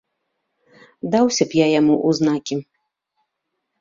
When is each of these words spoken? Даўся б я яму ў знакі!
Даўся 1.15 1.43
б 1.51 1.61
я 1.61 1.67
яму 1.79 1.95
ў 2.07 2.09
знакі! 2.21 2.55